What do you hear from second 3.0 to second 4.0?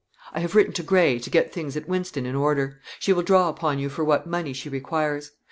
will draw upon you